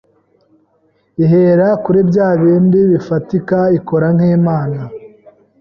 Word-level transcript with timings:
ihera 1.23 1.67
kuri 1.83 1.99
byabindi 2.09 2.79
bifatika 2.91 3.57
ikora 3.77 4.07
nk’Imana, 4.15 4.79